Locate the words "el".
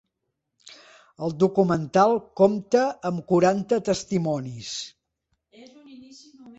1.27-1.35